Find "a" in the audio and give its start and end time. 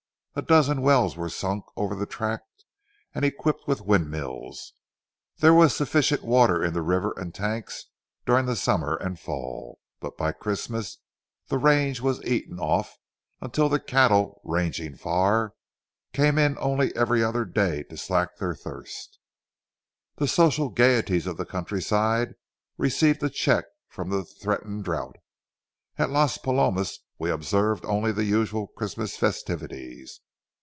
0.33-0.41, 23.21-23.29